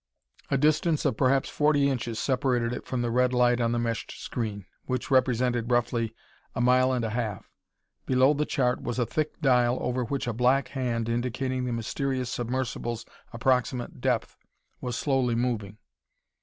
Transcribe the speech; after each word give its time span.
A 0.49 0.57
distance 0.57 1.05
of 1.05 1.15
perhaps 1.15 1.47
forty 1.47 1.87
inches 1.87 2.17
separated 2.17 2.73
it 2.73 2.87
from 2.87 3.03
the 3.03 3.11
red 3.11 3.33
light 3.33 3.61
on 3.61 3.71
the 3.71 3.77
meshed 3.77 4.13
screen 4.19 4.65
which 4.85 5.11
represented, 5.11 5.69
roughly, 5.69 6.15
a 6.55 6.59
mile 6.59 6.91
and 6.91 7.05
a 7.05 7.11
half. 7.11 7.51
Below 8.07 8.33
the 8.33 8.47
chart 8.47 8.81
was 8.81 8.97
a 8.97 9.05
thick 9.05 9.39
dial, 9.41 9.77
over 9.79 10.03
which 10.03 10.25
a 10.25 10.33
black 10.33 10.69
hand, 10.69 11.07
indicating 11.07 11.65
the 11.65 11.71
mysterious 11.71 12.31
submersible's 12.31 13.05
approximate 13.31 14.01
depth, 14.01 14.35
was 14.81 14.95
slowly 14.97 15.35
moving. 15.35 15.77